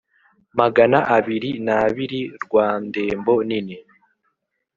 [0.59, 3.77] magana abiri n'abiri rwa ndembo nini.